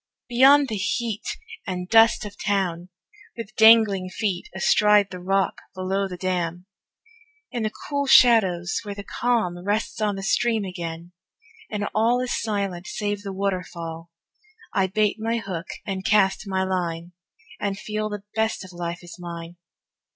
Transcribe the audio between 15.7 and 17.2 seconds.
and cast my line,